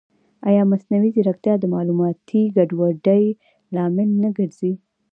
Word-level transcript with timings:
ایا 0.49 0.63
مصنوعي 0.71 1.09
ځیرکتیا 1.15 1.53
د 1.59 1.63
معلوماتي 1.73 2.41
ګډوډۍ 2.55 3.25
لامل 3.75 4.09
نه 4.23 4.29
ګرځي؟ 4.37 4.73